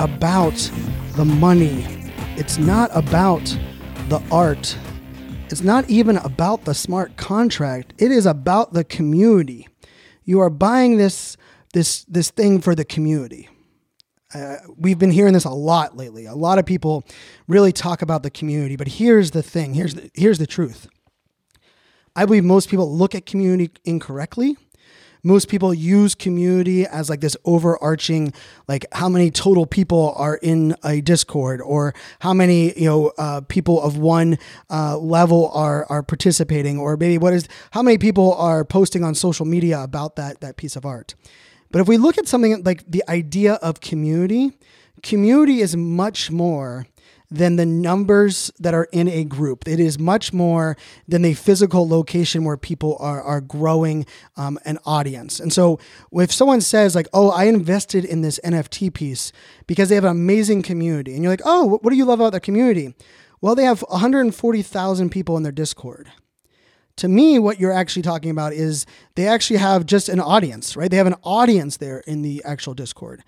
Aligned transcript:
About 0.00 0.70
the 1.12 1.24
money. 1.24 1.84
It's 2.36 2.58
not 2.58 2.90
about 2.94 3.44
the 4.08 4.20
art. 4.32 4.76
It's 5.50 5.60
not 5.60 5.88
even 5.90 6.16
about 6.16 6.64
the 6.64 6.74
smart 6.74 7.16
contract. 7.16 7.92
It 7.98 8.10
is 8.10 8.24
about 8.24 8.72
the 8.72 8.82
community. 8.82 9.68
You 10.24 10.40
are 10.40 10.50
buying 10.50 10.96
this 10.96 11.36
this 11.74 12.04
this 12.04 12.30
thing 12.30 12.60
for 12.60 12.74
the 12.74 12.84
community. 12.84 13.48
Uh, 14.34 14.56
we've 14.76 14.98
been 14.98 15.10
hearing 15.10 15.34
this 15.34 15.44
a 15.44 15.50
lot 15.50 15.96
lately. 15.96 16.24
A 16.24 16.34
lot 16.34 16.58
of 16.58 16.64
people 16.64 17.04
really 17.46 17.72
talk 17.72 18.00
about 18.00 18.22
the 18.22 18.30
community, 18.30 18.76
but 18.76 18.88
here's 18.88 19.32
the 19.32 19.42
thing. 19.42 19.74
Here's 19.74 19.94
the, 19.94 20.10
here's 20.14 20.38
the 20.38 20.46
truth. 20.46 20.88
I 22.14 22.26
believe 22.26 22.44
most 22.44 22.68
people 22.70 22.96
look 22.96 23.14
at 23.14 23.26
community 23.26 23.72
incorrectly 23.84 24.56
most 25.22 25.48
people 25.48 25.72
use 25.74 26.14
community 26.14 26.86
as 26.86 27.10
like 27.10 27.20
this 27.20 27.36
overarching 27.44 28.32
like 28.68 28.86
how 28.92 29.08
many 29.08 29.30
total 29.30 29.66
people 29.66 30.14
are 30.16 30.36
in 30.36 30.74
a 30.84 31.00
discord 31.00 31.60
or 31.60 31.94
how 32.20 32.32
many 32.32 32.78
you 32.78 32.86
know 32.86 33.12
uh, 33.18 33.40
people 33.42 33.80
of 33.82 33.96
one 33.98 34.38
uh, 34.70 34.96
level 34.96 35.50
are 35.52 35.86
are 35.90 36.02
participating 36.02 36.78
or 36.78 36.96
maybe 36.96 37.18
what 37.18 37.32
is 37.32 37.48
how 37.72 37.82
many 37.82 37.98
people 37.98 38.34
are 38.34 38.64
posting 38.64 39.04
on 39.04 39.14
social 39.14 39.46
media 39.46 39.82
about 39.82 40.16
that 40.16 40.40
that 40.40 40.56
piece 40.56 40.76
of 40.76 40.84
art. 40.84 41.14
But 41.72 41.80
if 41.80 41.88
we 41.88 41.98
look 41.98 42.18
at 42.18 42.26
something 42.26 42.62
like 42.64 42.84
the 42.90 43.04
idea 43.08 43.54
of 43.54 43.80
community 43.80 44.52
community 45.02 45.60
is 45.60 45.76
much 45.76 46.30
more 46.30 46.86
than 47.30 47.56
the 47.56 47.66
numbers 47.66 48.50
that 48.58 48.74
are 48.74 48.88
in 48.92 49.08
a 49.08 49.24
group. 49.24 49.68
It 49.68 49.78
is 49.78 49.98
much 49.98 50.32
more 50.32 50.76
than 51.06 51.22
the 51.22 51.34
physical 51.34 51.88
location 51.88 52.44
where 52.44 52.56
people 52.56 52.96
are, 52.98 53.22
are 53.22 53.40
growing 53.40 54.04
um, 54.36 54.58
an 54.64 54.78
audience. 54.84 55.38
And 55.38 55.52
so 55.52 55.78
if 56.12 56.32
someone 56.32 56.60
says, 56.60 56.94
like, 56.94 57.08
oh, 57.12 57.30
I 57.30 57.44
invested 57.44 58.04
in 58.04 58.22
this 58.22 58.40
NFT 58.44 58.92
piece 58.92 59.32
because 59.66 59.88
they 59.88 59.94
have 59.94 60.04
an 60.04 60.10
amazing 60.10 60.62
community, 60.62 61.14
and 61.14 61.22
you're 61.22 61.32
like, 61.32 61.42
oh, 61.44 61.64
what 61.64 61.88
do 61.88 61.96
you 61.96 62.04
love 62.04 62.20
about 62.20 62.30
their 62.30 62.40
community? 62.40 62.94
Well, 63.40 63.54
they 63.54 63.64
have 63.64 63.80
140,000 63.82 65.10
people 65.10 65.36
in 65.36 65.42
their 65.42 65.52
Discord 65.52 66.10
to 66.96 67.08
me 67.08 67.38
what 67.38 67.58
you're 67.58 67.72
actually 67.72 68.02
talking 68.02 68.30
about 68.30 68.52
is 68.52 68.84
they 69.14 69.26
actually 69.26 69.56
have 69.56 69.86
just 69.86 70.10
an 70.10 70.20
audience 70.20 70.76
right 70.76 70.90
they 70.90 70.98
have 70.98 71.06
an 71.06 71.14
audience 71.22 71.78
there 71.78 72.00
in 72.00 72.20
the 72.20 72.42
actual 72.44 72.74
discord 72.74 73.22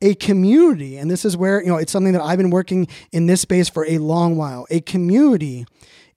a 0.00 0.14
community, 0.14 0.96
and 0.96 1.10
this 1.10 1.24
is 1.24 1.36
where, 1.36 1.60
you 1.62 1.68
know, 1.68 1.76
it's 1.76 1.92
something 1.92 2.12
that 2.12 2.22
I've 2.22 2.38
been 2.38 2.50
working 2.50 2.86
in 3.12 3.26
this 3.26 3.40
space 3.40 3.68
for 3.68 3.84
a 3.86 3.98
long 3.98 4.36
while. 4.36 4.66
A 4.70 4.80
community 4.80 5.66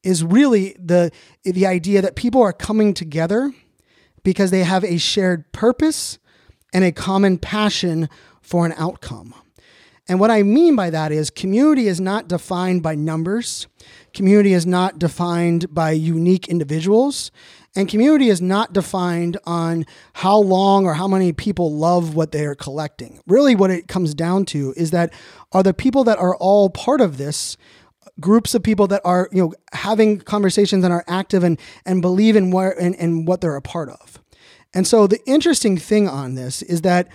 is 0.04 0.24
really 0.24 0.76
the 0.80 1.12
the 1.44 1.66
idea 1.66 2.02
that 2.02 2.16
people 2.16 2.42
are 2.42 2.54
coming 2.54 2.94
together 2.94 3.54
because 4.24 4.52
they 4.52 4.64
have 4.64 4.84
a 4.84 4.98
shared 4.98 5.52
purpose 5.52 6.20
and 6.74 6.84
a 6.84 6.92
common 6.92 7.38
passion 7.38 8.10
for 8.42 8.66
an 8.66 8.74
outcome. 8.78 9.34
And 10.08 10.20
what 10.20 10.32
I 10.32 10.44
mean 10.44 10.76
by 10.76 10.90
that 10.90 11.12
is 11.12 11.30
community 11.30 11.88
is 11.88 12.00
not 12.02 12.28
defined 12.28 12.84
by 12.84 12.96
numbers. 12.96 13.68
Community 14.14 14.54
is 14.54 14.66
not 14.66 15.00
defined 15.00 15.74
by 15.74 15.92
unique 15.92 16.48
individuals. 16.48 17.32
And 17.76 17.88
community 17.88 18.28
is 18.28 18.42
not 18.42 18.74
defined 18.74 19.38
on 19.46 19.86
how 20.14 20.38
long 20.38 20.86
or 20.86 20.96
how 20.96 21.08
many 21.08 21.32
people 21.32 21.74
love 21.74 22.16
what 22.16 22.34
they 22.34 22.46
are 22.46 22.56
collecting. 22.56 23.22
Really, 23.28 23.56
what 23.56 23.72
it 23.72 23.88
comes 23.88 24.14
down 24.14 24.46
to 24.48 24.74
is 24.76 24.92
that 24.92 25.14
are 25.54 25.64
the 25.64 25.74
people 25.74 26.04
that 26.04 26.18
are 26.18 26.36
all 26.36 26.70
part 26.70 27.00
of 27.00 27.18
this 27.18 27.56
groups 28.20 28.54
of 28.54 28.62
people 28.62 28.88
that 28.88 29.02
are 29.06 29.30
you 29.32 29.42
know 29.42 29.54
having 29.74 30.20
conversations 30.20 30.84
and 30.84 30.94
are 30.94 31.06
active 31.08 31.44
and 31.44 31.60
and 31.86 32.02
believe 32.02 32.36
in 32.36 32.52
what 32.52 32.78
and, 32.78 32.96
and 32.96 33.28
what 33.28 33.42
they're 33.42 33.56
a 33.56 33.62
part 33.62 33.90
of. 33.90 34.20
And 34.74 34.86
so 34.86 35.08
the 35.08 35.20
interesting 35.26 35.78
thing 35.78 36.08
on 36.08 36.36
this 36.36 36.62
is 36.62 36.82
that 36.82 37.08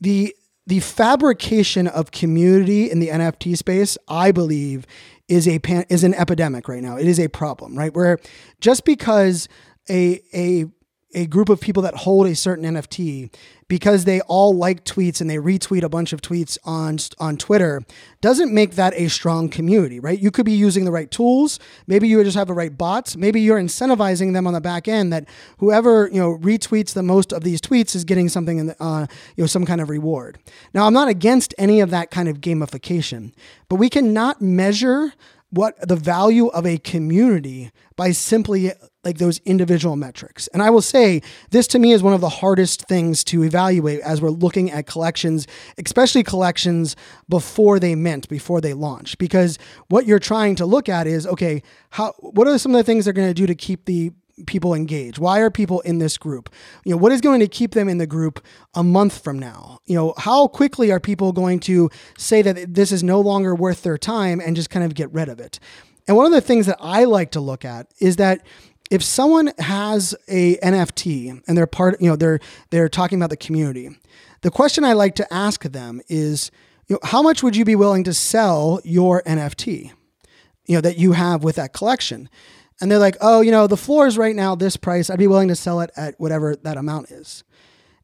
the 0.00 0.34
the 0.66 0.80
fabrication 0.80 1.86
of 1.86 2.10
community 2.10 2.90
in 2.90 3.00
the 3.00 3.08
NFT 3.08 3.56
space, 3.56 3.96
I 4.06 4.32
believe, 4.32 4.86
is 5.28 5.46
a 5.46 5.58
pan, 5.58 5.84
is 5.88 6.04
an 6.04 6.14
epidemic 6.14 6.68
right 6.68 6.82
now. 6.82 6.96
It 6.96 7.06
is 7.06 7.20
a 7.20 7.28
problem, 7.28 7.76
right? 7.76 7.94
Where 7.94 8.18
just 8.60 8.84
because 8.84 9.48
a 9.88 10.20
a 10.34 10.66
a 11.14 11.26
group 11.26 11.48
of 11.48 11.60
people 11.60 11.82
that 11.82 11.94
hold 11.94 12.26
a 12.26 12.34
certain 12.34 12.64
NFT 12.64 13.34
because 13.66 14.04
they 14.04 14.20
all 14.22 14.54
like 14.54 14.84
tweets 14.84 15.20
and 15.20 15.28
they 15.28 15.36
retweet 15.36 15.82
a 15.82 15.88
bunch 15.88 16.12
of 16.12 16.20
tweets 16.20 16.58
on 16.64 16.98
on 17.18 17.36
Twitter 17.36 17.82
doesn't 18.20 18.52
make 18.52 18.72
that 18.72 18.92
a 18.94 19.08
strong 19.08 19.48
community, 19.48 20.00
right? 20.00 20.18
You 20.18 20.30
could 20.30 20.44
be 20.44 20.52
using 20.52 20.84
the 20.84 20.90
right 20.90 21.10
tools, 21.10 21.58
maybe 21.86 22.08
you 22.08 22.22
just 22.24 22.36
have 22.36 22.48
the 22.48 22.54
right 22.54 22.76
bots, 22.76 23.16
maybe 23.16 23.40
you're 23.40 23.60
incentivizing 23.60 24.32
them 24.32 24.46
on 24.46 24.52
the 24.52 24.60
back 24.60 24.88
end 24.88 25.12
that 25.12 25.26
whoever 25.58 26.08
you 26.12 26.20
know 26.20 26.36
retweets 26.38 26.92
the 26.92 27.02
most 27.02 27.32
of 27.32 27.42
these 27.42 27.60
tweets 27.60 27.94
is 27.94 28.04
getting 28.04 28.28
something 28.28 28.58
in 28.58 28.66
the, 28.66 28.82
uh, 28.82 29.06
you 29.36 29.42
know 29.42 29.46
some 29.46 29.64
kind 29.64 29.80
of 29.80 29.88
reward. 29.88 30.38
Now, 30.74 30.86
I'm 30.86 30.94
not 30.94 31.08
against 31.08 31.54
any 31.56 31.80
of 31.80 31.90
that 31.90 32.10
kind 32.10 32.28
of 32.28 32.40
gamification, 32.40 33.32
but 33.68 33.76
we 33.76 33.88
cannot 33.88 34.42
measure 34.42 35.12
what 35.50 35.76
the 35.86 35.96
value 35.96 36.48
of 36.48 36.66
a 36.66 36.78
community 36.78 37.70
by 37.96 38.12
simply 38.12 38.72
like 39.04 39.18
those 39.18 39.38
individual 39.46 39.96
metrics. 39.96 40.48
And 40.48 40.62
I 40.62 40.70
will 40.70 40.82
say 40.82 41.22
this 41.50 41.66
to 41.68 41.78
me 41.78 41.92
is 41.92 42.02
one 42.02 42.12
of 42.12 42.20
the 42.20 42.28
hardest 42.28 42.86
things 42.86 43.24
to 43.24 43.42
evaluate 43.42 44.00
as 44.00 44.20
we're 44.20 44.28
looking 44.28 44.70
at 44.70 44.86
collections, 44.86 45.46
especially 45.82 46.22
collections 46.22 46.94
before 47.28 47.78
they 47.78 47.94
mint, 47.94 48.28
before 48.28 48.60
they 48.60 48.74
launch, 48.74 49.16
because 49.16 49.58
what 49.88 50.04
you're 50.04 50.18
trying 50.18 50.54
to 50.56 50.66
look 50.66 50.88
at 50.88 51.06
is 51.06 51.26
okay, 51.26 51.62
how 51.90 52.12
what 52.18 52.46
are 52.46 52.58
some 52.58 52.74
of 52.74 52.78
the 52.78 52.84
things 52.84 53.04
they're 53.04 53.14
going 53.14 53.28
to 53.28 53.34
do 53.34 53.46
to 53.46 53.54
keep 53.54 53.86
the 53.86 54.12
people 54.46 54.74
engage? 54.74 55.18
Why 55.18 55.40
are 55.40 55.50
people 55.50 55.80
in 55.80 55.98
this 55.98 56.18
group? 56.18 56.52
You 56.84 56.92
know, 56.92 56.96
what 56.96 57.12
is 57.12 57.20
going 57.20 57.40
to 57.40 57.48
keep 57.48 57.72
them 57.72 57.88
in 57.88 57.98
the 57.98 58.06
group 58.06 58.44
a 58.74 58.82
month 58.84 59.22
from 59.22 59.38
now? 59.38 59.80
You 59.86 59.94
know, 59.94 60.14
how 60.16 60.48
quickly 60.48 60.90
are 60.90 61.00
people 61.00 61.32
going 61.32 61.60
to 61.60 61.90
say 62.16 62.42
that 62.42 62.74
this 62.74 62.92
is 62.92 63.02
no 63.02 63.20
longer 63.20 63.54
worth 63.54 63.82
their 63.82 63.98
time 63.98 64.40
and 64.40 64.56
just 64.56 64.70
kind 64.70 64.84
of 64.84 64.94
get 64.94 65.12
rid 65.12 65.28
of 65.28 65.40
it? 65.40 65.58
And 66.06 66.16
one 66.16 66.26
of 66.26 66.32
the 66.32 66.40
things 66.40 66.66
that 66.66 66.78
I 66.80 67.04
like 67.04 67.32
to 67.32 67.40
look 67.40 67.64
at 67.64 67.88
is 68.00 68.16
that 68.16 68.40
if 68.90 69.02
someone 69.02 69.52
has 69.58 70.14
a 70.28 70.56
NFT 70.56 71.42
and 71.46 71.56
they're 71.56 71.66
part, 71.66 72.00
you 72.00 72.08
know, 72.08 72.16
they're 72.16 72.40
they're 72.70 72.88
talking 72.88 73.18
about 73.18 73.30
the 73.30 73.36
community, 73.36 73.90
the 74.40 74.50
question 74.50 74.84
I 74.84 74.94
like 74.94 75.14
to 75.16 75.32
ask 75.32 75.62
them 75.64 76.00
is, 76.08 76.50
you 76.88 76.94
know, 76.94 77.00
how 77.02 77.22
much 77.22 77.42
would 77.42 77.56
you 77.56 77.64
be 77.64 77.76
willing 77.76 78.04
to 78.04 78.14
sell 78.14 78.80
your 78.84 79.22
NFT, 79.24 79.92
you 80.64 80.74
know, 80.74 80.80
that 80.80 80.96
you 80.96 81.12
have 81.12 81.44
with 81.44 81.56
that 81.56 81.74
collection? 81.74 82.30
And 82.80 82.90
they're 82.90 82.98
like, 82.98 83.16
oh, 83.20 83.40
you 83.40 83.50
know, 83.50 83.66
the 83.66 83.76
floor 83.76 84.06
is 84.06 84.16
right 84.16 84.36
now 84.36 84.54
this 84.54 84.76
price. 84.76 85.10
I'd 85.10 85.18
be 85.18 85.26
willing 85.26 85.48
to 85.48 85.56
sell 85.56 85.80
it 85.80 85.90
at 85.96 86.14
whatever 86.18 86.54
that 86.56 86.76
amount 86.76 87.10
is. 87.10 87.44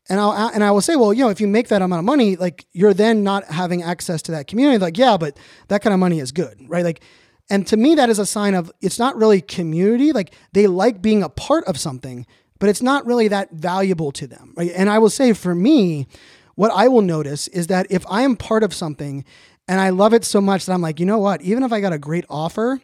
And 0.08 0.20
I'll 0.20 0.32
and 0.32 0.62
I 0.62 0.70
will 0.70 0.82
say, 0.82 0.96
well, 0.96 1.14
you 1.14 1.24
know, 1.24 1.30
if 1.30 1.40
you 1.40 1.46
make 1.46 1.68
that 1.68 1.80
amount 1.80 2.00
of 2.00 2.04
money, 2.04 2.36
like 2.36 2.66
you're 2.72 2.92
then 2.92 3.24
not 3.24 3.44
having 3.44 3.82
access 3.82 4.20
to 4.22 4.32
that 4.32 4.46
community. 4.46 4.78
Like, 4.78 4.98
yeah, 4.98 5.16
but 5.16 5.38
that 5.68 5.80
kind 5.80 5.94
of 5.94 6.00
money 6.00 6.20
is 6.20 6.30
good, 6.30 6.58
right? 6.68 6.84
Like 6.84 7.02
and 7.50 7.66
to 7.66 7.76
me, 7.76 7.94
that 7.94 8.08
is 8.08 8.18
a 8.18 8.26
sign 8.26 8.54
of 8.54 8.72
it's 8.80 8.98
not 8.98 9.16
really 9.16 9.40
community. 9.40 10.12
Like 10.12 10.34
they 10.52 10.66
like 10.66 11.02
being 11.02 11.22
a 11.22 11.28
part 11.28 11.64
of 11.64 11.78
something, 11.78 12.26
but 12.58 12.68
it's 12.68 12.82
not 12.82 13.04
really 13.06 13.28
that 13.28 13.52
valuable 13.52 14.12
to 14.12 14.26
them. 14.26 14.54
Right? 14.56 14.72
And 14.74 14.88
I 14.88 14.98
will 14.98 15.10
say 15.10 15.32
for 15.32 15.54
me, 15.54 16.06
what 16.54 16.72
I 16.72 16.88
will 16.88 17.02
notice 17.02 17.48
is 17.48 17.66
that 17.66 17.86
if 17.90 18.04
I 18.08 18.22
am 18.22 18.36
part 18.36 18.62
of 18.62 18.72
something 18.72 19.24
and 19.68 19.80
I 19.80 19.90
love 19.90 20.14
it 20.14 20.24
so 20.24 20.40
much 20.40 20.66
that 20.66 20.72
I'm 20.72 20.82
like, 20.82 21.00
you 21.00 21.06
know 21.06 21.18
what, 21.18 21.42
even 21.42 21.62
if 21.62 21.72
I 21.72 21.80
got 21.80 21.92
a 21.92 21.98
great 21.98 22.24
offer, 22.30 22.80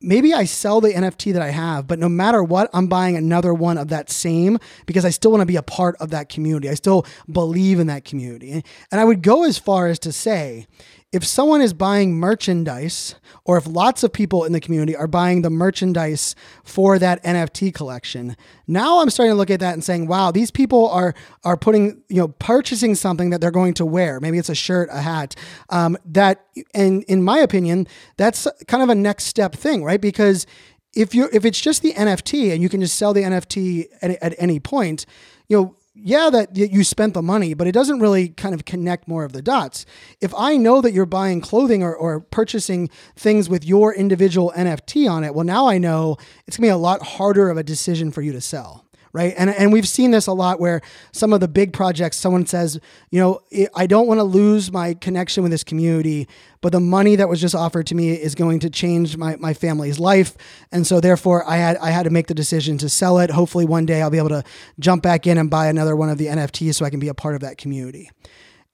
maybe 0.00 0.32
I 0.32 0.44
sell 0.44 0.80
the 0.80 0.92
NFT 0.92 1.32
that 1.32 1.42
I 1.42 1.50
have, 1.50 1.86
but 1.86 1.98
no 1.98 2.08
matter 2.08 2.42
what, 2.42 2.70
I'm 2.72 2.86
buying 2.86 3.16
another 3.16 3.52
one 3.52 3.78
of 3.78 3.88
that 3.88 4.10
same 4.10 4.58
because 4.86 5.04
I 5.04 5.10
still 5.10 5.30
want 5.30 5.42
to 5.42 5.46
be 5.46 5.56
a 5.56 5.62
part 5.62 5.96
of 5.96 6.10
that 6.10 6.28
community. 6.28 6.68
I 6.68 6.74
still 6.74 7.04
believe 7.30 7.78
in 7.80 7.88
that 7.88 8.04
community. 8.04 8.64
And 8.90 9.00
I 9.00 9.04
would 9.04 9.22
go 9.22 9.44
as 9.44 9.58
far 9.58 9.88
as 9.88 9.98
to 10.00 10.12
say, 10.12 10.66
if 11.10 11.24
someone 11.24 11.62
is 11.62 11.72
buying 11.72 12.14
merchandise 12.14 13.14
or 13.44 13.56
if 13.56 13.66
lots 13.66 14.02
of 14.02 14.12
people 14.12 14.44
in 14.44 14.52
the 14.52 14.60
community 14.60 14.94
are 14.94 15.06
buying 15.06 15.40
the 15.40 15.48
merchandise 15.48 16.34
for 16.64 16.98
that 16.98 17.22
NFT 17.24 17.72
collection, 17.72 18.36
now 18.66 19.00
I'm 19.00 19.08
starting 19.08 19.32
to 19.32 19.36
look 19.36 19.50
at 19.50 19.60
that 19.60 19.72
and 19.72 19.82
saying, 19.82 20.06
wow, 20.06 20.30
these 20.30 20.50
people 20.50 20.88
are 20.90 21.14
are 21.44 21.56
putting, 21.56 22.02
you 22.08 22.16
know, 22.16 22.28
purchasing 22.28 22.94
something 22.94 23.30
that 23.30 23.40
they're 23.40 23.50
going 23.50 23.72
to 23.74 23.86
wear. 23.86 24.20
Maybe 24.20 24.36
it's 24.36 24.50
a 24.50 24.54
shirt, 24.54 24.90
a 24.92 25.00
hat. 25.00 25.34
Um, 25.70 25.96
that 26.04 26.44
and 26.74 27.04
in 27.04 27.22
my 27.22 27.38
opinion, 27.38 27.86
that's 28.18 28.46
kind 28.66 28.82
of 28.82 28.90
a 28.90 28.94
next 28.94 29.24
step 29.24 29.54
thing, 29.54 29.82
right? 29.82 30.00
Because 30.00 30.46
if 30.94 31.14
you 31.14 31.30
if 31.32 31.46
it's 31.46 31.60
just 31.60 31.80
the 31.80 31.94
NFT 31.94 32.52
and 32.52 32.62
you 32.62 32.68
can 32.68 32.82
just 32.82 32.98
sell 32.98 33.14
the 33.14 33.22
NFT 33.22 33.86
at, 34.02 34.10
at 34.22 34.34
any 34.36 34.60
point, 34.60 35.06
you 35.48 35.56
know, 35.56 35.76
yeah, 36.00 36.30
that 36.30 36.56
you 36.56 36.84
spent 36.84 37.14
the 37.14 37.22
money, 37.22 37.54
but 37.54 37.66
it 37.66 37.72
doesn't 37.72 38.00
really 38.00 38.28
kind 38.28 38.54
of 38.54 38.64
connect 38.64 39.08
more 39.08 39.24
of 39.24 39.32
the 39.32 39.42
dots. 39.42 39.84
If 40.20 40.32
I 40.36 40.56
know 40.56 40.80
that 40.80 40.92
you're 40.92 41.06
buying 41.06 41.40
clothing 41.40 41.82
or, 41.82 41.94
or 41.94 42.20
purchasing 42.20 42.88
things 43.16 43.48
with 43.48 43.64
your 43.64 43.94
individual 43.94 44.52
NFT 44.56 45.10
on 45.10 45.24
it, 45.24 45.34
well, 45.34 45.44
now 45.44 45.68
I 45.68 45.78
know 45.78 46.16
it's 46.46 46.56
gonna 46.56 46.66
be 46.66 46.70
a 46.70 46.76
lot 46.76 47.02
harder 47.02 47.50
of 47.50 47.56
a 47.56 47.62
decision 47.62 48.10
for 48.10 48.22
you 48.22 48.32
to 48.32 48.40
sell 48.40 48.87
right? 49.12 49.34
And 49.36 49.50
and 49.50 49.72
we've 49.72 49.88
seen 49.88 50.10
this 50.10 50.26
a 50.26 50.32
lot 50.32 50.60
where 50.60 50.80
some 51.12 51.32
of 51.32 51.40
the 51.40 51.48
big 51.48 51.72
projects, 51.72 52.16
someone 52.16 52.46
says, 52.46 52.78
you 53.10 53.20
know, 53.20 53.40
I 53.74 53.86
don't 53.86 54.06
want 54.06 54.18
to 54.18 54.24
lose 54.24 54.70
my 54.72 54.94
connection 54.94 55.42
with 55.42 55.52
this 55.52 55.64
community, 55.64 56.28
but 56.60 56.72
the 56.72 56.80
money 56.80 57.16
that 57.16 57.28
was 57.28 57.40
just 57.40 57.54
offered 57.54 57.86
to 57.88 57.94
me 57.94 58.12
is 58.12 58.34
going 58.34 58.60
to 58.60 58.70
change 58.70 59.16
my, 59.16 59.36
my 59.36 59.54
family's 59.54 59.98
life, 59.98 60.36
and 60.72 60.86
so 60.86 61.00
therefore 61.00 61.48
I 61.48 61.56
had 61.56 61.76
I 61.78 61.90
had 61.90 62.04
to 62.04 62.10
make 62.10 62.26
the 62.26 62.34
decision 62.34 62.78
to 62.78 62.88
sell 62.88 63.18
it. 63.18 63.30
Hopefully 63.30 63.64
one 63.64 63.86
day 63.86 64.02
I'll 64.02 64.10
be 64.10 64.18
able 64.18 64.28
to 64.30 64.44
jump 64.78 65.02
back 65.02 65.26
in 65.26 65.38
and 65.38 65.50
buy 65.50 65.68
another 65.68 65.96
one 65.96 66.10
of 66.10 66.18
the 66.18 66.26
NFTs 66.26 66.74
so 66.74 66.84
I 66.84 66.90
can 66.90 67.00
be 67.00 67.08
a 67.08 67.14
part 67.14 67.34
of 67.34 67.40
that 67.42 67.58
community. 67.58 68.10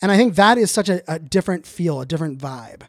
And 0.03 0.11
I 0.11 0.17
think 0.17 0.35
that 0.35 0.59
is 0.59 0.71
such 0.71 0.89
a, 0.89 1.03
a 1.11 1.19
different 1.19 1.67
feel, 1.67 2.01
a 2.01 2.07
different 2.07 2.39
vibe. 2.39 2.83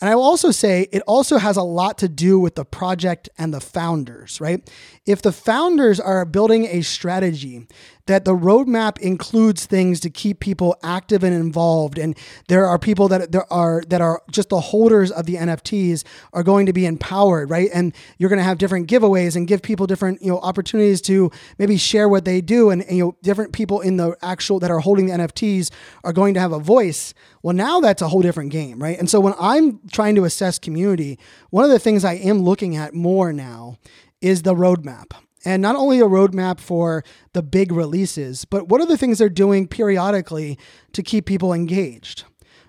And 0.00 0.10
I 0.10 0.16
will 0.16 0.24
also 0.24 0.50
say 0.50 0.88
it 0.92 1.02
also 1.06 1.38
has 1.38 1.56
a 1.56 1.62
lot 1.62 1.98
to 1.98 2.08
do 2.08 2.38
with 2.38 2.56
the 2.56 2.64
project 2.64 3.28
and 3.38 3.54
the 3.54 3.60
founders, 3.60 4.40
right? 4.40 4.68
If 5.06 5.22
the 5.22 5.32
founders 5.32 6.00
are 6.00 6.24
building 6.24 6.66
a 6.66 6.82
strategy 6.82 7.66
that 8.06 8.24
the 8.24 8.34
roadmap 8.34 8.98
includes 8.98 9.64
things 9.64 10.00
to 10.00 10.10
keep 10.10 10.40
people 10.40 10.76
active 10.82 11.24
and 11.24 11.34
involved, 11.34 11.98
and 11.98 12.16
there 12.48 12.66
are 12.66 12.78
people 12.78 13.08
that 13.08 13.32
there 13.32 13.50
are 13.52 13.82
that 13.88 14.00
are 14.00 14.22
just 14.30 14.50
the 14.50 14.60
holders 14.60 15.10
of 15.10 15.26
the 15.26 15.36
NFTs 15.36 16.04
are 16.32 16.42
going 16.42 16.66
to 16.66 16.72
be 16.72 16.84
empowered, 16.84 17.48
right? 17.50 17.70
And 17.72 17.94
you're 18.18 18.28
going 18.28 18.38
to 18.38 18.44
have 18.44 18.58
different 18.58 18.88
giveaways 18.88 19.36
and 19.36 19.48
give 19.48 19.62
people 19.62 19.86
different 19.86 20.22
you 20.22 20.30
know 20.30 20.38
opportunities 20.38 21.00
to 21.02 21.30
maybe 21.58 21.76
share 21.76 22.08
what 22.08 22.24
they 22.24 22.40
do, 22.40 22.70
and, 22.70 22.82
and 22.82 22.96
you 22.96 23.04
know 23.04 23.16
different 23.22 23.52
people 23.52 23.80
in 23.80 23.96
the 23.96 24.16
actual 24.22 24.58
that 24.60 24.70
are 24.70 24.80
holding 24.80 25.06
the 25.06 25.12
NFTs 25.12 25.70
are 26.04 26.12
going 26.12 26.34
to 26.34 26.40
have 26.40 26.52
a 26.52 26.58
voice. 26.58 27.14
Well, 27.42 27.54
now 27.54 27.80
that's 27.80 28.02
a 28.02 28.08
whole 28.08 28.22
different 28.22 28.52
game, 28.52 28.82
right? 28.82 28.98
And 28.98 29.08
so 29.08 29.20
when 29.20 29.34
I'm 29.38 29.80
trying 29.92 30.14
to 30.16 30.24
assess 30.24 30.58
community, 30.58 31.18
one 31.50 31.64
of 31.64 31.70
the 31.70 31.78
things 31.78 32.04
I 32.04 32.14
am 32.14 32.42
looking 32.42 32.76
at 32.76 32.94
more 32.94 33.32
now 33.32 33.78
is 34.20 34.42
the 34.42 34.54
roadmap. 34.54 35.12
And 35.44 35.60
not 35.60 35.76
only 35.76 36.00
a 36.00 36.04
roadmap 36.04 36.60
for 36.60 37.04
the 37.32 37.42
big 37.42 37.72
releases, 37.72 38.44
but 38.44 38.68
what 38.68 38.80
are 38.80 38.86
the 38.86 38.96
things 38.96 39.18
they're 39.18 39.28
doing 39.28 39.68
periodically 39.68 40.58
to 40.92 41.02
keep 41.02 41.26
people 41.26 41.52
engaged? 41.52 42.24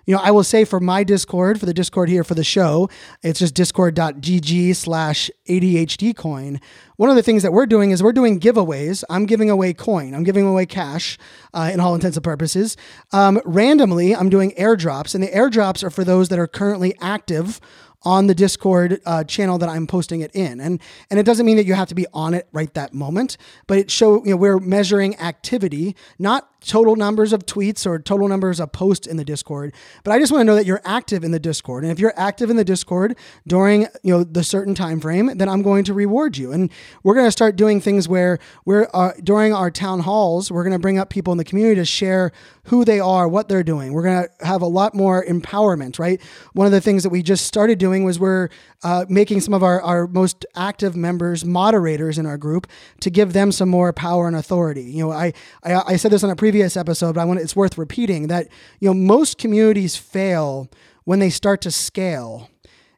You 0.06 0.14
know, 0.14 0.20
I 0.22 0.30
will 0.30 0.44
say 0.44 0.64
for 0.64 0.78
my 0.78 1.02
Discord, 1.02 1.58
for 1.58 1.66
the 1.66 1.74
Discord 1.74 2.08
here 2.08 2.22
for 2.22 2.34
the 2.34 2.44
show, 2.44 2.88
it's 3.24 3.40
just 3.40 3.54
discord.gg 3.54 4.76
slash 4.76 5.30
ADHD 5.48 6.14
coin. 6.14 6.60
One 6.94 7.10
of 7.10 7.16
the 7.16 7.24
things 7.24 7.42
that 7.42 7.52
we're 7.52 7.66
doing 7.66 7.90
is 7.90 8.04
we're 8.04 8.12
doing 8.12 8.38
giveaways. 8.38 9.02
I'm 9.10 9.26
giving 9.26 9.50
away 9.50 9.72
coin, 9.72 10.14
I'm 10.14 10.22
giving 10.22 10.46
away 10.46 10.64
cash 10.64 11.18
uh, 11.52 11.70
in 11.72 11.80
all 11.80 11.92
intents 11.92 12.16
and 12.16 12.22
purposes. 12.22 12.76
Um, 13.10 13.40
randomly, 13.44 14.14
I'm 14.14 14.28
doing 14.28 14.52
airdrops, 14.52 15.12
and 15.12 15.24
the 15.24 15.28
airdrops 15.28 15.82
are 15.82 15.90
for 15.90 16.04
those 16.04 16.28
that 16.28 16.38
are 16.38 16.46
currently 16.46 16.94
active 17.00 17.60
on 18.02 18.26
the 18.26 18.34
Discord 18.34 19.00
uh, 19.04 19.24
channel 19.24 19.58
that 19.58 19.68
I'm 19.68 19.86
posting 19.86 20.20
it 20.20 20.30
in. 20.34 20.60
And 20.60 20.80
and 21.10 21.18
it 21.20 21.24
doesn't 21.24 21.46
mean 21.46 21.56
that 21.56 21.66
you 21.66 21.74
have 21.74 21.88
to 21.88 21.94
be 21.94 22.06
on 22.12 22.34
it 22.34 22.48
right 22.52 22.72
that 22.74 22.94
moment, 22.94 23.36
but 23.66 23.78
it 23.78 23.90
show 23.90 24.24
you 24.24 24.30
know 24.30 24.36
we're 24.36 24.58
measuring 24.58 25.16
activity, 25.18 25.96
not 26.18 26.55
total 26.66 26.96
numbers 26.96 27.32
of 27.32 27.46
tweets 27.46 27.86
or 27.86 27.98
total 27.98 28.28
numbers 28.28 28.60
of 28.60 28.72
posts 28.72 29.06
in 29.06 29.16
the 29.16 29.24
Discord. 29.24 29.74
But 30.04 30.12
I 30.12 30.18
just 30.18 30.32
want 30.32 30.40
to 30.40 30.44
know 30.44 30.54
that 30.54 30.66
you're 30.66 30.82
active 30.84 31.24
in 31.24 31.30
the 31.30 31.38
Discord. 31.38 31.84
And 31.84 31.92
if 31.92 31.98
you're 31.98 32.14
active 32.16 32.50
in 32.50 32.56
the 32.56 32.64
Discord 32.64 33.16
during 33.46 33.82
you 34.02 34.12
know 34.12 34.24
the 34.24 34.44
certain 34.44 34.74
time 34.74 35.00
frame, 35.00 35.36
then 35.38 35.48
I'm 35.48 35.62
going 35.62 35.84
to 35.84 35.94
reward 35.94 36.36
you. 36.36 36.52
And 36.52 36.70
we're 37.02 37.14
going 37.14 37.26
to 37.26 37.32
start 37.32 37.56
doing 37.56 37.80
things 37.80 38.08
where 38.08 38.38
we're 38.64 38.88
uh, 38.92 39.12
during 39.22 39.54
our 39.54 39.70
town 39.70 40.00
halls, 40.00 40.50
we're 40.50 40.64
going 40.64 40.72
to 40.72 40.78
bring 40.78 40.98
up 40.98 41.10
people 41.10 41.32
in 41.32 41.38
the 41.38 41.44
community 41.44 41.76
to 41.76 41.84
share 41.84 42.32
who 42.64 42.84
they 42.84 42.98
are, 42.98 43.28
what 43.28 43.48
they're 43.48 43.62
doing. 43.62 43.92
We're 43.92 44.02
going 44.02 44.24
to 44.24 44.44
have 44.44 44.60
a 44.62 44.66
lot 44.66 44.94
more 44.94 45.24
empowerment, 45.24 45.98
right? 45.98 46.20
One 46.52 46.66
of 46.66 46.72
the 46.72 46.80
things 46.80 47.04
that 47.04 47.10
we 47.10 47.22
just 47.22 47.46
started 47.46 47.78
doing 47.78 48.04
was 48.04 48.18
we're 48.18 48.48
uh, 48.82 49.04
making 49.08 49.40
some 49.40 49.54
of 49.54 49.62
our, 49.62 49.80
our 49.82 50.06
most 50.08 50.44
active 50.56 50.96
members 50.96 51.44
moderators 51.44 52.18
in 52.18 52.26
our 52.26 52.36
group 52.36 52.66
to 53.00 53.10
give 53.10 53.32
them 53.32 53.52
some 53.52 53.68
more 53.68 53.92
power 53.92 54.26
and 54.26 54.36
authority. 54.36 54.82
You 54.82 55.04
know, 55.04 55.12
I, 55.12 55.32
I, 55.62 55.74
I 55.86 55.96
said 55.96 56.10
this 56.10 56.24
on 56.24 56.30
a 56.30 56.36
previous 56.36 56.55
previous 56.56 56.74
episode, 56.78 57.14
but 57.14 57.20
I 57.20 57.24
want 57.26 57.38
it's 57.38 57.54
worth 57.54 57.76
repeating 57.76 58.28
that 58.28 58.48
you 58.80 58.88
know 58.88 58.94
most 58.94 59.36
communities 59.36 59.94
fail 59.94 60.70
when 61.04 61.18
they 61.18 61.28
start 61.28 61.60
to 61.60 61.70
scale. 61.70 62.48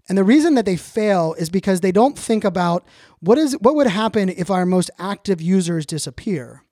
And 0.09 0.17
the 0.17 0.23
reason 0.23 0.55
that 0.55 0.65
they 0.65 0.77
fail 0.77 1.35
is 1.39 1.51
because 1.51 1.81
they 1.81 1.91
don't 1.91 2.17
think 2.17 2.45
about 2.45 2.87
what 3.19 3.37
is 3.37 3.55
what 3.61 3.75
would 3.75 3.89
happen 3.89 4.29
if 4.29 4.49
our 4.49 4.65
most 4.65 4.93
active 5.01 5.43
users 5.43 5.87
disappear. 5.87 6.63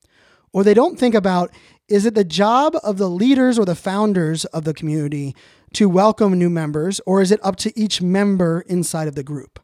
Or 0.52 0.62
they 0.62 0.74
don't 0.74 0.96
think 0.96 1.16
about 1.16 1.50
is 1.88 2.06
it 2.06 2.14
the 2.14 2.22
job 2.22 2.76
of 2.84 2.98
the 2.98 3.10
leaders 3.10 3.58
or 3.58 3.64
the 3.64 3.74
founders 3.74 4.44
of 4.44 4.62
the 4.62 4.72
community 4.72 5.34
to 5.72 5.88
welcome 5.88 6.38
new 6.38 6.48
members 6.48 7.00
or 7.04 7.20
is 7.20 7.32
it 7.32 7.40
up 7.42 7.56
to 7.56 7.76
each 7.76 8.00
member 8.00 8.60
inside 8.68 9.08
of 9.08 9.16
the 9.16 9.24
group? 9.24 9.58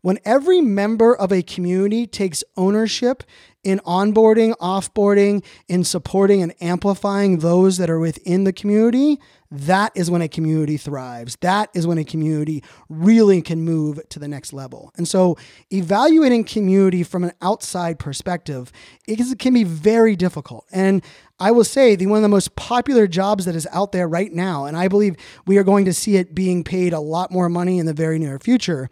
When 0.00 0.18
every 0.24 0.60
member 0.60 1.14
of 1.14 1.32
a 1.32 1.42
community 1.42 2.06
takes 2.06 2.44
ownership 2.56 3.24
in 3.64 3.80
onboarding, 3.80 4.56
offboarding, 4.58 5.44
in 5.66 5.84
supporting 5.84 6.42
and 6.42 6.54
amplifying 6.60 7.38
those 7.38 7.76
that 7.78 7.90
are 7.90 7.98
within 7.98 8.44
the 8.44 8.52
community, 8.52 9.18
that 9.50 9.92
is 9.94 10.10
when 10.10 10.20
a 10.20 10.28
community 10.28 10.76
thrives. 10.76 11.36
That 11.40 11.70
is 11.74 11.86
when 11.86 11.98
a 11.98 12.04
community 12.04 12.62
really 12.88 13.40
can 13.40 13.62
move 13.62 14.00
to 14.10 14.18
the 14.18 14.28
next 14.28 14.52
level. 14.52 14.92
And 14.96 15.08
so, 15.08 15.36
evaluating 15.72 16.44
community 16.44 17.02
from 17.02 17.24
an 17.24 17.32
outside 17.40 17.98
perspective 17.98 18.70
it 19.06 19.38
can 19.38 19.54
be 19.54 19.64
very 19.64 20.16
difficult. 20.16 20.66
And 20.70 21.02
I 21.40 21.50
will 21.50 21.64
say 21.64 21.96
the 21.96 22.06
one 22.06 22.18
of 22.18 22.22
the 22.22 22.28
most 22.28 22.56
popular 22.56 23.06
jobs 23.06 23.46
that 23.46 23.54
is 23.54 23.66
out 23.72 23.92
there 23.92 24.08
right 24.08 24.32
now, 24.32 24.66
and 24.66 24.76
I 24.76 24.88
believe 24.88 25.16
we 25.46 25.56
are 25.56 25.64
going 25.64 25.86
to 25.86 25.94
see 25.94 26.16
it 26.16 26.34
being 26.34 26.62
paid 26.62 26.92
a 26.92 27.00
lot 27.00 27.30
more 27.30 27.48
money 27.48 27.78
in 27.78 27.86
the 27.86 27.94
very 27.94 28.18
near 28.18 28.38
future, 28.38 28.90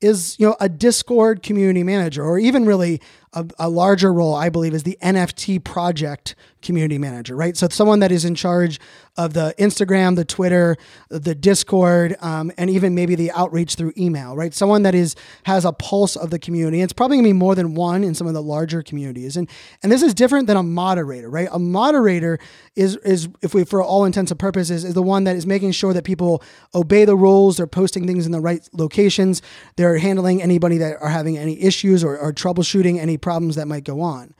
is 0.00 0.36
you 0.38 0.46
know 0.46 0.56
a 0.60 0.68
Discord 0.68 1.42
community 1.42 1.82
manager, 1.82 2.24
or 2.24 2.38
even 2.38 2.66
really 2.66 3.00
a, 3.36 3.46
a, 3.58 3.68
larger 3.68 4.12
role, 4.12 4.34
I 4.34 4.48
believe, 4.48 4.74
is 4.74 4.82
the 4.82 4.98
NFT 5.02 5.62
project 5.62 6.34
community 6.62 6.98
manager, 6.98 7.36
right? 7.36 7.56
So 7.56 7.68
someone 7.68 8.00
that 8.00 8.10
is 8.10 8.24
in 8.24 8.34
charge 8.34 8.80
of 9.16 9.34
the 9.34 9.54
Instagram, 9.58 10.16
the 10.16 10.24
Twitter, 10.24 10.76
the 11.08 11.34
Discord, 11.34 12.16
um, 12.20 12.50
and 12.58 12.68
even 12.68 12.94
maybe 12.94 13.14
the 13.14 13.30
outreach 13.32 13.76
through 13.76 13.92
email, 13.96 14.34
right? 14.36 14.52
Someone 14.52 14.82
that 14.82 14.94
is 14.94 15.14
has 15.44 15.64
a 15.64 15.72
pulse 15.72 16.16
of 16.16 16.30
the 16.30 16.38
community. 16.38 16.80
It's 16.80 16.92
probably 16.92 17.18
gonna 17.18 17.28
be 17.28 17.32
more 17.32 17.54
than 17.54 17.74
one 17.74 18.02
in 18.02 18.14
some 18.14 18.26
of 18.26 18.34
the 18.34 18.42
larger 18.42 18.82
communities, 18.82 19.36
and 19.36 19.48
and 19.82 19.92
this 19.92 20.02
is 20.02 20.12
different 20.12 20.48
than 20.48 20.56
a 20.56 20.62
moderator, 20.62 21.30
right? 21.30 21.48
A 21.52 21.58
moderator 21.58 22.38
is 22.74 22.96
is 22.96 23.28
if 23.42 23.54
we 23.54 23.64
for 23.64 23.82
all 23.82 24.04
intents 24.04 24.30
and 24.30 24.40
purposes 24.40 24.84
is 24.84 24.94
the 24.94 25.02
one 25.02 25.24
that 25.24 25.36
is 25.36 25.46
making 25.46 25.72
sure 25.72 25.92
that 25.92 26.04
people 26.04 26.42
obey 26.74 27.04
the 27.04 27.16
rules, 27.16 27.56
they're 27.56 27.66
posting 27.66 28.06
things 28.06 28.26
in 28.26 28.32
the 28.32 28.40
right 28.40 28.68
locations, 28.72 29.40
they're 29.76 29.98
handling 29.98 30.42
anybody 30.42 30.78
that 30.78 30.96
are 31.00 31.10
having 31.10 31.38
any 31.38 31.62
issues 31.62 32.02
or, 32.02 32.18
or 32.18 32.32
troubleshooting 32.32 32.98
any 32.98 33.16
problems 33.26 33.56
that 33.56 33.66
might 33.66 33.82
go 33.82 34.02
on. 34.02 34.32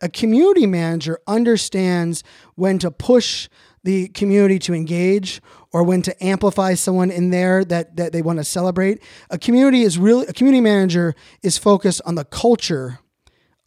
A 0.00 0.08
community 0.08 0.64
manager 0.64 1.18
understands 1.26 2.22
when 2.54 2.78
to 2.78 2.88
push 2.88 3.48
the 3.82 4.06
community 4.10 4.60
to 4.60 4.74
engage 4.74 5.42
or 5.72 5.82
when 5.82 6.02
to 6.02 6.24
amplify 6.24 6.74
someone 6.74 7.10
in 7.10 7.30
there 7.30 7.64
that, 7.64 7.96
that 7.96 8.12
they 8.12 8.22
want 8.22 8.38
to 8.38 8.44
celebrate. 8.44 9.02
A 9.30 9.38
community 9.38 9.82
is 9.82 9.98
really 9.98 10.24
a 10.28 10.32
community 10.32 10.60
manager 10.60 11.16
is 11.42 11.58
focused 11.58 12.00
on 12.06 12.14
the 12.14 12.24
culture 12.24 13.00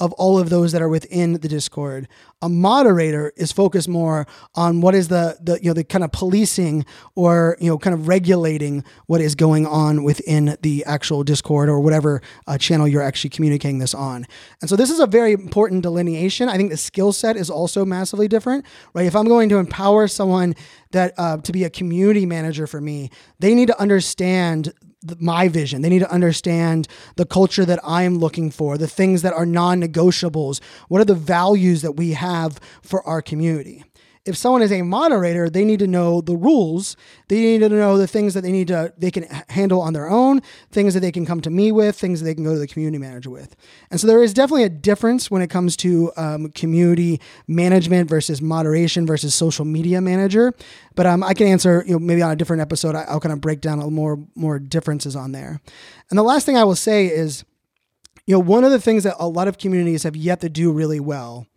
of 0.01 0.11
all 0.13 0.39
of 0.39 0.49
those 0.49 0.71
that 0.71 0.81
are 0.81 0.89
within 0.89 1.33
the 1.33 1.47
Discord. 1.47 2.07
A 2.41 2.49
moderator 2.49 3.31
is 3.37 3.51
focused 3.51 3.87
more 3.87 4.25
on 4.55 4.81
what 4.81 4.95
is 4.95 5.09
the 5.09 5.37
the 5.39 5.59
you 5.61 5.69
know 5.69 5.75
the 5.75 5.83
kind 5.83 6.03
of 6.03 6.11
policing 6.11 6.85
or 7.13 7.55
you 7.59 7.69
know 7.69 7.77
kind 7.77 7.93
of 7.93 8.07
regulating 8.07 8.83
what 9.05 9.21
is 9.21 9.35
going 9.35 9.67
on 9.67 10.03
within 10.03 10.57
the 10.63 10.83
actual 10.85 11.23
Discord 11.23 11.69
or 11.69 11.79
whatever 11.79 12.19
uh, 12.47 12.57
channel 12.57 12.87
you're 12.87 13.03
actually 13.03 13.29
communicating 13.29 13.77
this 13.77 13.93
on. 13.93 14.25
And 14.59 14.69
so 14.69 14.75
this 14.75 14.89
is 14.89 14.99
a 14.99 15.05
very 15.05 15.33
important 15.33 15.83
delineation. 15.83 16.49
I 16.49 16.57
think 16.57 16.71
the 16.71 16.77
skill 16.77 17.13
set 17.13 17.37
is 17.37 17.51
also 17.51 17.85
massively 17.85 18.27
different, 18.27 18.65
right? 18.95 19.05
If 19.05 19.15
I'm 19.15 19.27
going 19.27 19.49
to 19.49 19.59
empower 19.59 20.07
someone 20.07 20.55
that 20.93 21.13
uh, 21.19 21.37
to 21.37 21.51
be 21.51 21.63
a 21.63 21.69
community 21.69 22.25
manager 22.25 22.65
for 22.65 22.81
me, 22.81 23.11
they 23.37 23.53
need 23.53 23.67
to 23.67 23.79
understand 23.79 24.73
my 25.19 25.47
vision. 25.47 25.81
They 25.81 25.89
need 25.89 25.99
to 25.99 26.11
understand 26.11 26.87
the 27.15 27.25
culture 27.25 27.65
that 27.65 27.79
I'm 27.83 28.17
looking 28.17 28.51
for, 28.51 28.77
the 28.77 28.87
things 28.87 29.21
that 29.23 29.33
are 29.33 29.45
non 29.45 29.81
negotiables. 29.81 30.61
What 30.87 31.01
are 31.01 31.05
the 31.05 31.15
values 31.15 31.81
that 31.81 31.93
we 31.93 32.11
have 32.11 32.59
for 32.81 33.05
our 33.07 33.21
community? 33.21 33.83
If 34.23 34.37
someone 34.37 34.61
is 34.61 34.71
a 34.71 34.83
moderator, 34.83 35.49
they 35.49 35.65
need 35.65 35.79
to 35.79 35.87
know 35.87 36.21
the 36.21 36.35
rules. 36.35 36.95
They 37.27 37.39
need 37.41 37.59
to 37.59 37.69
know 37.69 37.97
the 37.97 38.07
things 38.07 38.35
that 38.35 38.41
they 38.41 38.51
need 38.51 38.67
to 38.67 38.93
they 38.97 39.09
can 39.09 39.23
handle 39.49 39.81
on 39.81 39.93
their 39.93 40.09
own, 40.09 40.41
things 40.71 40.93
that 40.93 40.99
they 40.99 41.11
can 41.11 41.25
come 41.25 41.41
to 41.41 41.49
me 41.49 41.71
with, 41.71 41.97
things 41.97 42.19
that 42.19 42.25
they 42.25 42.35
can 42.35 42.43
go 42.43 42.53
to 42.53 42.59
the 42.59 42.67
community 42.67 42.99
manager 42.99 43.31
with. 43.31 43.55
And 43.89 43.99
so 43.99 44.05
there 44.05 44.21
is 44.21 44.33
definitely 44.33 44.63
a 44.63 44.69
difference 44.69 45.31
when 45.31 45.41
it 45.41 45.49
comes 45.49 45.75
to 45.77 46.11
um, 46.17 46.51
community 46.51 47.19
management 47.47 48.09
versus 48.09 48.41
moderation 48.41 49.07
versus 49.07 49.33
social 49.33 49.65
media 49.65 50.01
manager. 50.01 50.53
But 50.93 51.07
um, 51.07 51.23
I 51.23 51.33
can 51.33 51.47
answer, 51.47 51.83
you 51.87 51.93
know, 51.93 51.99
maybe 51.99 52.21
on 52.21 52.31
a 52.31 52.35
different 52.35 52.61
episode, 52.61 52.95
I'll 52.95 53.19
kind 53.19 53.33
of 53.33 53.41
break 53.41 53.61
down 53.61 53.79
a 53.79 53.81
little 53.81 53.91
more 53.91 54.19
more 54.35 54.59
differences 54.59 55.15
on 55.15 55.31
there. 55.31 55.61
And 56.09 56.19
the 56.19 56.23
last 56.23 56.45
thing 56.45 56.57
I 56.57 56.63
will 56.63 56.75
say 56.75 57.07
is, 57.07 57.43
you 58.27 58.35
know, 58.35 58.39
one 58.39 58.63
of 58.63 58.71
the 58.71 58.79
things 58.79 59.03
that 59.03 59.15
a 59.19 59.27
lot 59.27 59.47
of 59.47 59.57
communities 59.57 60.03
have 60.03 60.15
yet 60.15 60.41
to 60.41 60.49
do 60.49 60.71
really 60.71 60.99
well 60.99 61.47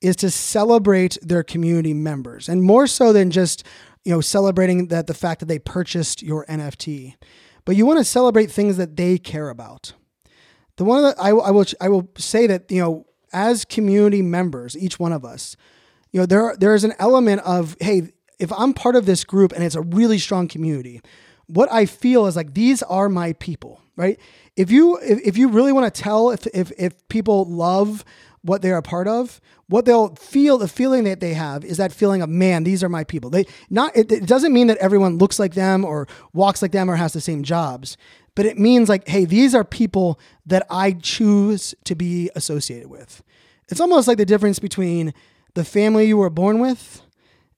is 0.00 0.16
to 0.16 0.30
celebrate 0.30 1.18
their 1.22 1.42
community 1.42 1.94
members 1.94 2.48
and 2.48 2.62
more 2.62 2.86
so 2.86 3.12
than 3.12 3.30
just 3.30 3.64
you 4.04 4.12
know 4.12 4.20
celebrating 4.20 4.88
that 4.88 5.06
the 5.06 5.14
fact 5.14 5.40
that 5.40 5.46
they 5.46 5.58
purchased 5.58 6.22
your 6.22 6.44
nft 6.46 7.14
but 7.64 7.76
you 7.76 7.86
want 7.86 7.98
to 7.98 8.04
celebrate 8.04 8.50
things 8.50 8.78
that 8.78 8.96
they 8.96 9.18
care 9.18 9.50
about. 9.50 9.92
The 10.76 10.84
one 10.84 11.02
that 11.02 11.14
I, 11.20 11.28
I 11.28 11.50
will 11.50 11.66
i 11.80 11.88
will 11.88 12.10
say 12.16 12.46
that 12.46 12.70
you 12.70 12.80
know 12.80 13.06
as 13.32 13.64
community 13.64 14.22
members 14.22 14.76
each 14.76 14.98
one 14.98 15.12
of 15.12 15.24
us 15.24 15.56
you 16.10 16.20
know 16.20 16.26
there 16.26 16.56
there 16.58 16.74
is 16.74 16.84
an 16.84 16.94
element 16.98 17.42
of 17.42 17.76
hey 17.80 18.12
if 18.38 18.50
i'm 18.54 18.72
part 18.72 18.96
of 18.96 19.04
this 19.04 19.22
group 19.22 19.52
and 19.52 19.62
it's 19.62 19.74
a 19.74 19.82
really 19.82 20.18
strong 20.18 20.48
community 20.48 21.02
what 21.46 21.70
i 21.70 21.84
feel 21.84 22.26
is 22.26 22.34
like 22.34 22.54
these 22.54 22.82
are 22.84 23.10
my 23.10 23.34
people 23.34 23.82
right? 24.00 24.18
If 24.56 24.70
you 24.70 24.98
if, 25.02 25.20
if 25.26 25.36
you 25.36 25.48
really 25.48 25.72
want 25.72 25.92
to 25.92 26.02
tell 26.02 26.30
if, 26.30 26.46
if 26.54 26.72
if 26.78 27.08
people 27.08 27.44
love 27.44 28.02
what 28.42 28.62
they're 28.62 28.78
a 28.78 28.82
part 28.82 29.06
of, 29.06 29.40
what 29.70 29.84
they'll 29.84 30.14
feel, 30.16 30.58
the 30.58 30.66
feeling 30.66 31.04
that 31.04 31.20
they 31.20 31.32
have 31.32 31.64
is 31.64 31.76
that 31.76 31.92
feeling 31.92 32.22
of, 32.22 32.28
man, 32.28 32.64
these 32.64 32.82
are 32.82 32.88
my 32.88 33.04
people. 33.04 33.30
They 33.30 33.46
not, 33.70 33.96
it, 33.96 34.10
it 34.10 34.26
doesn't 34.26 34.52
mean 34.52 34.66
that 34.66 34.78
everyone 34.78 35.18
looks 35.18 35.38
like 35.38 35.54
them 35.54 35.84
or 35.84 36.08
walks 36.32 36.60
like 36.60 36.72
them 36.72 36.90
or 36.90 36.96
has 36.96 37.12
the 37.12 37.20
same 37.20 37.44
jobs, 37.44 37.96
but 38.34 38.46
it 38.46 38.58
means 38.58 38.88
like, 38.88 39.06
hey, 39.06 39.24
these 39.24 39.54
are 39.54 39.62
people 39.62 40.18
that 40.44 40.66
I 40.70 40.92
choose 40.92 41.74
to 41.84 41.94
be 41.94 42.30
associated 42.34 42.90
with. 42.90 43.22
It's 43.68 43.80
almost 43.80 44.08
like 44.08 44.18
the 44.18 44.26
difference 44.26 44.58
between 44.58 45.14
the 45.54 45.64
family 45.64 46.06
you 46.06 46.16
were 46.16 46.30
born 46.30 46.58
with 46.58 47.02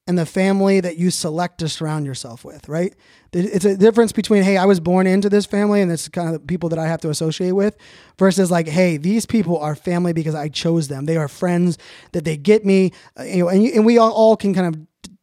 and 0.06 0.18
the 0.18 0.26
family 0.26 0.80
that 0.80 0.96
you 0.96 1.10
select 1.10 1.58
to 1.58 1.68
surround 1.68 2.06
yourself 2.06 2.44
with, 2.44 2.68
right? 2.68 2.94
It's 3.32 3.64
a 3.64 3.76
difference 3.76 4.12
between, 4.12 4.42
hey, 4.42 4.56
I 4.56 4.64
was 4.64 4.80
born 4.80 5.06
into 5.06 5.28
this 5.28 5.46
family 5.46 5.80
and 5.80 5.92
is 5.92 6.08
kind 6.08 6.28
of 6.28 6.34
the 6.34 6.46
people 6.46 6.68
that 6.70 6.78
I 6.78 6.88
have 6.88 7.00
to 7.02 7.10
associate 7.10 7.52
with, 7.52 7.76
versus 8.18 8.50
like, 8.50 8.66
hey, 8.66 8.96
these 8.96 9.26
people 9.26 9.58
are 9.58 9.76
family 9.76 10.12
because 10.12 10.34
I 10.34 10.48
chose 10.48 10.88
them. 10.88 11.06
They 11.06 11.16
are 11.16 11.28
friends 11.28 11.78
that 12.12 12.24
they 12.24 12.36
get 12.36 12.66
me, 12.66 12.92
uh, 13.18 13.22
you 13.22 13.44
know, 13.44 13.48
and, 13.48 13.64
and 13.64 13.86
we 13.86 13.96
all, 13.96 14.10
all 14.12 14.36
can 14.36 14.54
kind 14.54 14.74
of, 14.74 14.80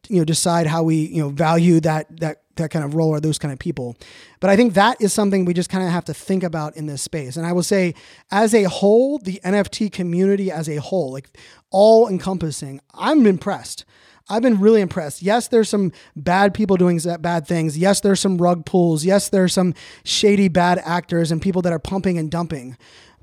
you 0.08 0.18
know, 0.18 0.24
decide 0.24 0.66
how 0.66 0.82
we, 0.82 0.96
you 0.96 1.22
know, 1.22 1.28
value 1.28 1.78
that, 1.80 2.20
that, 2.20 2.42
that 2.56 2.70
kind 2.70 2.84
of 2.84 2.94
role 2.94 3.10
or 3.10 3.20
those 3.20 3.38
kind 3.38 3.52
of 3.52 3.58
people. 3.58 3.96
But 4.40 4.50
I 4.50 4.56
think 4.56 4.74
that 4.74 5.00
is 5.00 5.12
something 5.12 5.44
we 5.44 5.54
just 5.54 5.70
kind 5.70 5.84
of 5.84 5.90
have 5.90 6.06
to 6.06 6.14
think 6.14 6.42
about 6.42 6.76
in 6.76 6.86
this 6.86 7.02
space. 7.02 7.36
And 7.36 7.46
I 7.46 7.52
will 7.52 7.62
say, 7.62 7.94
as 8.30 8.54
a 8.54 8.64
whole, 8.64 9.18
the 9.18 9.40
NFT 9.44 9.92
community 9.92 10.50
as 10.50 10.68
a 10.68 10.76
whole, 10.76 11.12
like 11.12 11.28
all 11.70 12.08
encompassing, 12.08 12.80
I'm 12.94 13.26
impressed. 13.26 13.84
I've 14.30 14.42
been 14.42 14.60
really 14.60 14.80
impressed. 14.80 15.22
Yes, 15.22 15.48
there's 15.48 15.68
some 15.68 15.92
bad 16.14 16.54
people 16.54 16.76
doing 16.76 17.00
bad 17.20 17.46
things. 17.46 17.76
Yes, 17.76 18.00
there's 18.00 18.20
some 18.20 18.38
rug 18.38 18.64
pulls. 18.64 19.04
Yes, 19.04 19.28
there's 19.28 19.52
some 19.52 19.74
shady 20.04 20.48
bad 20.48 20.80
actors 20.84 21.32
and 21.32 21.42
people 21.42 21.62
that 21.62 21.72
are 21.72 21.78
pumping 21.80 22.16
and 22.16 22.30
dumping. 22.30 22.76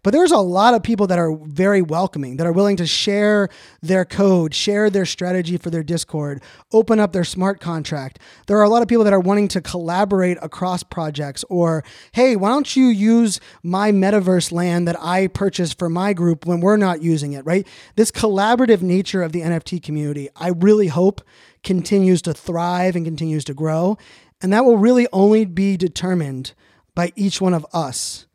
But 0.04 0.14
there's 0.14 0.32
a 0.32 0.38
lot 0.38 0.74
of 0.74 0.84
people 0.84 1.08
that 1.08 1.20
are 1.20 1.36
very 1.36 1.82
welcoming, 1.82 2.38
that 2.38 2.48
are 2.48 2.52
willing 2.52 2.78
to 2.78 2.86
share 2.86 3.50
their 3.82 4.06
code, 4.06 4.54
share 4.54 4.90
their 4.90 5.06
strategy 5.06 5.58
for 5.58 5.70
their 5.70 5.84
Discord, 5.84 6.42
open 6.72 7.00
up 7.00 7.14
their 7.14 7.24
smart 7.24 7.60
contract. 7.60 8.20
There 8.46 8.58
are 8.58 8.64
a 8.64 8.70
lot 8.70 8.82
of 8.82 8.88
people 8.88 9.04
that 9.04 9.14
are 9.14 9.20
wanting 9.20 9.48
to 9.50 9.62
collaborate 9.62 10.38
across 10.42 10.84
projects 10.84 11.44
or, 11.50 11.84
hey, 12.12 12.36
why 12.36 12.50
don't 12.50 12.76
you 12.76 12.88
use 12.88 13.40
my 13.64 13.92
metaverse 13.92 14.52
land 14.52 14.88
that 14.88 15.02
I 15.02 15.28
purchased 15.28 15.80
for 15.80 15.90
my 15.90 16.14
group 16.14 16.46
when 16.46 16.60
we're 16.60 16.78
not 16.78 17.02
using 17.02 17.34
it, 17.34 17.46
right? 17.46 17.68
This 17.96 18.12
collaborative 18.12 18.82
nature 18.82 19.24
of 19.24 19.32
the 19.32 19.42
NFT 19.42 19.82
community, 19.82 20.30
I 20.36 20.50
really 20.50 20.88
hope 20.88 21.22
continues 21.64 22.22
to 22.22 22.34
thrive 22.34 22.96
and 22.96 23.04
continues 23.04 23.44
to 23.46 23.54
grow. 23.54 23.98
And 24.42 24.54
that 24.54 24.64
will 24.64 24.78
really 24.78 25.08
only 25.12 25.46
be 25.46 25.76
determined 25.76 26.54
by 26.94 27.12
each 27.16 27.42
one 27.42 27.56
of 27.56 27.66
us 27.74 28.27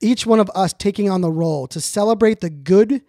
each 0.00 0.26
one 0.26 0.40
of 0.40 0.50
us 0.54 0.72
taking 0.72 1.10
on 1.10 1.20
the 1.20 1.30
role 1.30 1.66
to 1.68 1.80
celebrate 1.80 2.40
the 2.40 2.50
good 2.50 3.02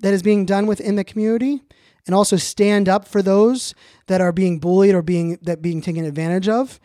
that 0.00 0.14
is 0.14 0.22
being 0.22 0.46
done 0.46 0.66
within 0.66 0.96
the 0.96 1.04
community 1.04 1.62
and 2.06 2.14
also 2.14 2.36
stand 2.36 2.88
up 2.88 3.06
for 3.06 3.22
those 3.22 3.74
that 4.06 4.20
are 4.20 4.32
being 4.32 4.58
bullied 4.58 4.94
or 4.94 5.02
being 5.02 5.38
that 5.42 5.60
being 5.60 5.82
taken 5.82 6.04
advantage 6.04 6.48
of 6.48 6.80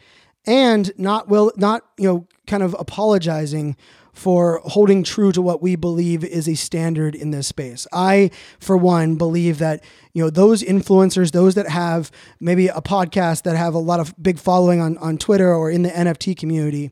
and 0.45 0.91
not 0.97 1.27
will 1.27 1.51
not 1.55 1.83
you 1.97 2.07
know 2.07 2.27
kind 2.47 2.63
of 2.63 2.75
apologizing 2.77 3.75
for 4.15 4.61
holding 4.63 5.03
true 5.03 5.33
to 5.33 5.41
what 5.41 5.61
we 5.61 5.75
believe 5.75 6.23
is 6.23 6.47
a 6.47 6.55
standard 6.55 7.13
in 7.15 7.31
this 7.31 7.47
space. 7.47 7.85
I, 7.91 8.31
for 8.59 8.77
one, 8.77 9.17
believe 9.17 9.59
that 9.59 9.83
you 10.13 10.23
know 10.23 10.29
those 10.29 10.63
influencers, 10.63 11.31
those 11.31 11.55
that 11.55 11.67
have 11.67 12.11
maybe 12.39 12.67
a 12.67 12.81
podcast 12.81 13.43
that 13.43 13.57
have 13.57 13.73
a 13.73 13.79
lot 13.79 13.99
of 13.99 14.15
big 14.21 14.39
following 14.39 14.79
on 14.79 14.97
on 14.99 15.17
Twitter 15.17 15.53
or 15.53 15.69
in 15.69 15.81
the 15.81 15.89
NFT 15.89 16.37
community, 16.37 16.91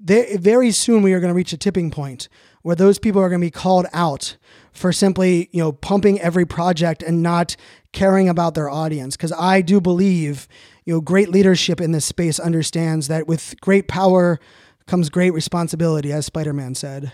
they, 0.00 0.36
very 0.36 0.70
soon 0.70 1.02
we 1.02 1.12
are 1.12 1.20
going 1.20 1.32
to 1.32 1.36
reach 1.36 1.52
a 1.52 1.56
tipping 1.56 1.90
point 1.90 2.28
where 2.62 2.76
those 2.76 2.98
people 2.98 3.20
are 3.20 3.28
going 3.28 3.40
to 3.40 3.46
be 3.46 3.50
called 3.50 3.86
out 3.92 4.36
for 4.72 4.92
simply, 4.92 5.48
you 5.52 5.60
know, 5.60 5.72
pumping 5.72 6.20
every 6.20 6.46
project 6.46 7.02
and 7.02 7.22
not 7.22 7.56
caring 7.92 8.28
about 8.28 8.54
their 8.54 8.68
audience. 8.68 9.16
Because 9.16 9.32
I 9.32 9.60
do 9.60 9.80
believe, 9.80 10.46
you 10.84 10.94
know, 10.94 11.00
great 11.00 11.30
leadership 11.30 11.80
in 11.80 11.92
this 11.92 12.04
space 12.04 12.38
understands 12.38 13.08
that 13.08 13.26
with 13.26 13.54
great 13.60 13.88
power 13.88 14.38
comes 14.86 15.08
great 15.08 15.32
responsibility, 15.32 16.12
as 16.12 16.26
Spider 16.26 16.52
Man 16.52 16.74
said. 16.74 17.12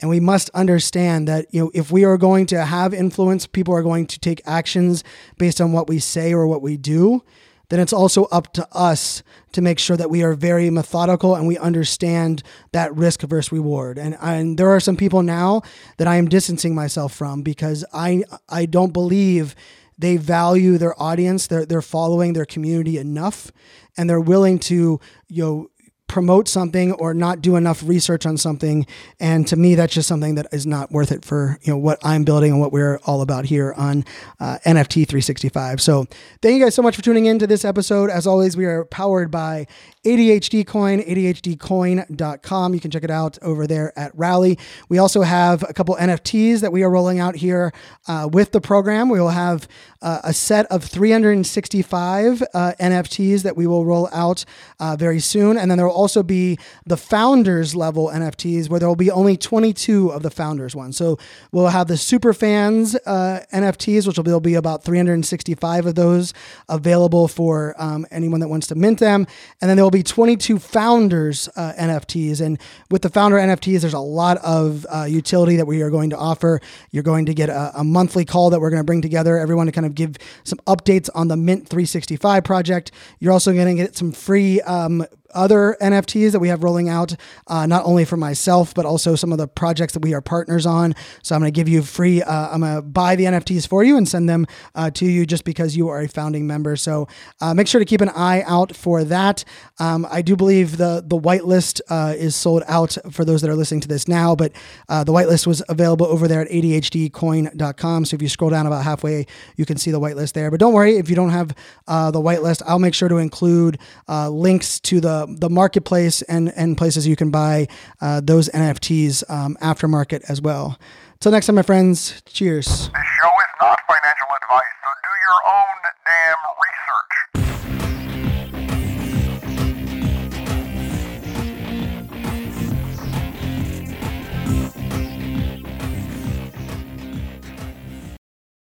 And 0.00 0.10
we 0.10 0.20
must 0.20 0.50
understand 0.50 1.28
that, 1.28 1.46
you 1.50 1.60
know, 1.60 1.70
if 1.72 1.90
we 1.90 2.04
are 2.04 2.18
going 2.18 2.46
to 2.46 2.64
have 2.64 2.92
influence, 2.92 3.46
people 3.46 3.74
are 3.74 3.82
going 3.82 4.06
to 4.08 4.18
take 4.18 4.42
actions 4.44 5.04
based 5.38 5.60
on 5.60 5.72
what 5.72 5.88
we 5.88 5.98
say 5.98 6.34
or 6.34 6.46
what 6.46 6.62
we 6.62 6.76
do 6.76 7.22
then 7.68 7.80
it's 7.80 7.92
also 7.92 8.24
up 8.24 8.52
to 8.54 8.68
us 8.72 9.22
to 9.52 9.62
make 9.62 9.78
sure 9.78 9.96
that 9.96 10.10
we 10.10 10.22
are 10.22 10.34
very 10.34 10.70
methodical 10.70 11.34
and 11.34 11.46
we 11.46 11.56
understand 11.58 12.42
that 12.72 12.94
risk 12.94 13.22
versus 13.22 13.52
reward. 13.52 13.98
And, 13.98 14.16
and 14.20 14.58
there 14.58 14.70
are 14.70 14.80
some 14.80 14.96
people 14.96 15.22
now 15.22 15.62
that 15.96 16.06
I 16.06 16.16
am 16.16 16.28
distancing 16.28 16.74
myself 16.74 17.14
from 17.14 17.42
because 17.42 17.84
I 17.92 18.24
I 18.48 18.66
don't 18.66 18.92
believe 18.92 19.54
they 19.96 20.16
value 20.16 20.76
their 20.76 21.00
audience, 21.00 21.46
their 21.46 21.64
their 21.64 21.82
following, 21.82 22.32
their 22.32 22.44
community 22.44 22.98
enough, 22.98 23.50
and 23.96 24.10
they're 24.10 24.20
willing 24.20 24.58
to 24.60 25.00
you 25.28 25.42
know 25.42 25.68
promote 26.14 26.46
something 26.46 26.92
or 26.92 27.12
not 27.12 27.42
do 27.42 27.56
enough 27.56 27.82
research 27.82 28.24
on 28.24 28.36
something 28.36 28.86
and 29.18 29.48
to 29.48 29.56
me 29.56 29.74
that's 29.74 29.92
just 29.92 30.06
something 30.06 30.36
that 30.36 30.46
is 30.52 30.64
not 30.64 30.92
worth 30.92 31.10
it 31.10 31.24
for 31.24 31.58
you 31.62 31.72
know 31.72 31.76
what 31.76 31.98
i'm 32.04 32.22
building 32.22 32.52
and 32.52 32.60
what 32.60 32.70
we're 32.70 33.00
all 33.04 33.20
about 33.20 33.44
here 33.44 33.74
on 33.76 34.04
uh, 34.38 34.56
nft 34.64 34.92
365 35.08 35.82
so 35.82 36.06
thank 36.40 36.56
you 36.56 36.64
guys 36.64 36.72
so 36.72 36.82
much 36.82 36.94
for 36.94 37.02
tuning 37.02 37.26
in 37.26 37.36
to 37.36 37.48
this 37.48 37.64
episode 37.64 38.10
as 38.10 38.28
always 38.28 38.56
we 38.56 38.64
are 38.64 38.84
powered 38.84 39.28
by 39.32 39.66
ADHD 40.04 40.66
Coin, 40.66 41.00
ADHDcoin.com. 41.00 42.74
You 42.74 42.80
can 42.80 42.90
check 42.90 43.04
it 43.04 43.10
out 43.10 43.38
over 43.40 43.66
there 43.66 43.98
at 43.98 44.12
Rally. 44.14 44.58
We 44.88 44.98
also 44.98 45.22
have 45.22 45.62
a 45.62 45.72
couple 45.72 45.96
NFTs 45.96 46.60
that 46.60 46.72
we 46.72 46.82
are 46.82 46.90
rolling 46.90 47.20
out 47.20 47.36
here 47.36 47.72
uh, 48.06 48.28
with 48.30 48.52
the 48.52 48.60
program. 48.60 49.08
We 49.08 49.18
will 49.18 49.30
have 49.30 49.66
uh, 50.02 50.20
a 50.22 50.34
set 50.34 50.66
of 50.66 50.84
365 50.84 52.42
uh, 52.42 52.72
NFTs 52.78 53.42
that 53.42 53.56
we 53.56 53.66
will 53.66 53.86
roll 53.86 54.10
out 54.12 54.44
uh, 54.78 54.94
very 54.96 55.20
soon. 55.20 55.56
And 55.56 55.70
then 55.70 55.78
there 55.78 55.86
will 55.86 55.94
also 56.04 56.22
be 56.22 56.58
the 56.84 56.98
founders 56.98 57.74
level 57.74 58.10
NFTs 58.10 58.68
where 58.68 58.78
there 58.78 58.88
will 58.88 58.94
be 58.94 59.10
only 59.10 59.38
22 59.38 60.10
of 60.10 60.22
the 60.22 60.30
founders 60.30 60.76
ones. 60.76 60.98
So 60.98 61.18
we'll 61.50 61.68
have 61.68 61.88
the 61.88 61.96
super 61.96 62.34
fans 62.34 62.94
uh, 63.06 63.40
NFTs, 63.54 64.06
which 64.06 64.18
will 64.18 64.40
be 64.40 64.54
about 64.54 64.84
365 64.84 65.86
of 65.86 65.94
those 65.94 66.34
available 66.68 67.26
for 67.26 67.74
um, 67.78 68.06
anyone 68.10 68.40
that 68.40 68.48
wants 68.48 68.66
to 68.66 68.74
mint 68.74 68.98
them. 68.98 69.26
And 69.62 69.70
then 69.70 69.78
there 69.78 69.84
will 69.84 69.90
be 69.90 70.02
22 70.02 70.58
founders 70.58 71.48
uh, 71.56 71.72
NFTs. 71.78 72.42
And 72.42 72.60
with 72.90 73.00
the 73.00 73.08
founder 73.08 73.38
NFTs, 73.38 73.80
there's 73.80 73.94
a 73.94 73.98
lot 73.98 74.36
of 74.44 74.84
uh, 74.94 75.04
utility 75.04 75.56
that 75.56 75.66
we 75.66 75.80
are 75.80 75.90
going 75.90 76.10
to 76.10 76.18
offer. 76.18 76.60
You're 76.90 77.02
going 77.02 77.24
to 77.24 77.32
get 77.32 77.48
a, 77.48 77.80
a 77.80 77.84
monthly 77.84 78.26
call 78.26 78.50
that 78.50 78.60
we're 78.60 78.70
going 78.70 78.80
to 78.80 78.84
bring 78.84 79.00
together 79.00 79.38
everyone 79.38 79.64
to 79.64 79.72
kind 79.72 79.86
of 79.86 79.94
give 79.94 80.16
some 80.44 80.58
updates 80.66 81.08
on 81.14 81.28
the 81.28 81.36
Mint 81.36 81.66
365 81.66 82.44
project. 82.44 82.92
You're 83.20 83.32
also 83.32 83.54
going 83.54 83.74
to 83.74 83.82
get 83.82 83.96
some 83.96 84.12
free 84.12 84.60
um, 84.62 85.06
other 85.34 85.76
NFTs 85.80 86.32
that 86.32 86.40
we 86.40 86.48
have 86.48 86.62
rolling 86.62 86.88
out, 86.88 87.14
uh, 87.46 87.66
not 87.66 87.84
only 87.84 88.04
for 88.04 88.16
myself, 88.16 88.74
but 88.74 88.86
also 88.86 89.14
some 89.14 89.32
of 89.32 89.38
the 89.38 89.48
projects 89.48 89.92
that 89.94 90.00
we 90.00 90.14
are 90.14 90.20
partners 90.20 90.66
on. 90.66 90.94
So 91.22 91.34
I'm 91.34 91.40
going 91.40 91.52
to 91.52 91.56
give 91.56 91.68
you 91.68 91.82
free, 91.82 92.22
uh, 92.22 92.50
I'm 92.50 92.60
going 92.60 92.76
to 92.76 92.82
buy 92.82 93.16
the 93.16 93.24
NFTs 93.24 93.66
for 93.68 93.84
you 93.84 93.96
and 93.96 94.08
send 94.08 94.28
them 94.28 94.46
uh, 94.74 94.90
to 94.92 95.06
you 95.06 95.26
just 95.26 95.44
because 95.44 95.76
you 95.76 95.88
are 95.88 96.00
a 96.00 96.08
founding 96.08 96.46
member. 96.46 96.76
So 96.76 97.08
uh, 97.40 97.54
make 97.54 97.66
sure 97.66 97.78
to 97.78 97.84
keep 97.84 98.00
an 98.00 98.10
eye 98.10 98.42
out 98.46 98.74
for 98.74 99.04
that. 99.04 99.44
Um, 99.78 100.06
I 100.10 100.22
do 100.22 100.36
believe 100.36 100.76
the, 100.76 101.02
the 101.06 101.18
whitelist 101.18 101.80
uh, 101.88 102.14
is 102.16 102.36
sold 102.36 102.62
out 102.68 102.96
for 103.10 103.24
those 103.24 103.42
that 103.42 103.50
are 103.50 103.56
listening 103.56 103.80
to 103.82 103.88
this 103.88 104.08
now, 104.08 104.34
but 104.34 104.52
uh, 104.88 105.04
the 105.04 105.12
whitelist 105.12 105.46
was 105.46 105.62
available 105.68 106.06
over 106.06 106.28
there 106.28 106.40
at 106.40 106.48
ADHDcoin.com. 106.48 108.04
So 108.04 108.14
if 108.14 108.22
you 108.22 108.28
scroll 108.28 108.50
down 108.50 108.66
about 108.66 108.84
halfway, 108.84 109.26
you 109.56 109.66
can 109.66 109.76
see 109.76 109.90
the 109.90 110.00
whitelist 110.00 110.32
there. 110.32 110.50
But 110.50 110.60
don't 110.60 110.72
worry, 110.72 110.96
if 110.96 111.08
you 111.08 111.16
don't 111.16 111.30
have 111.30 111.48
the 111.86 112.20
whitelist, 112.20 112.62
I'll 112.66 112.78
make 112.78 112.94
sure 112.94 113.08
to 113.08 113.16
include 113.16 113.78
links 114.08 114.80
to 114.80 115.00
the, 115.26 115.34
the 115.38 115.50
marketplace 115.50 116.22
and, 116.22 116.52
and 116.56 116.76
places 116.76 117.06
you 117.06 117.16
can 117.16 117.30
buy 117.30 117.66
uh, 118.00 118.20
those 118.22 118.48
NFTs 118.50 119.28
um, 119.30 119.56
aftermarket 119.60 120.22
as 120.28 120.40
well. 120.40 120.78
Till 121.20 121.32
next 121.32 121.46
time, 121.46 121.56
my 121.56 121.62
friends, 121.62 122.22
cheers. 122.26 122.66
This 122.66 122.76
show 122.76 123.28
is 123.28 123.54
not 123.60 123.80
financial 123.86 124.28
advice, 124.42 124.74
so 124.82 124.90
do 125.02 125.10
your 125.24 125.40
own 125.54 125.76
damn 126.04 126.36
research. 126.60 127.43